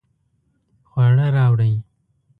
خواړه 0.89 1.27
راوړئ 1.35 1.73